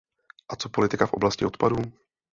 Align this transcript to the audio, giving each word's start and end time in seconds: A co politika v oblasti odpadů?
A 0.49 0.55
co 0.55 0.69
politika 0.69 1.05
v 1.07 1.13
oblasti 1.13 1.45
odpadů? 1.45 1.81